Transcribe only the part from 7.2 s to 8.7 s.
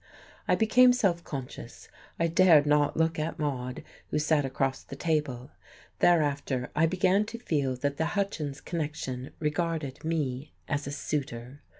to feel that the Hutchins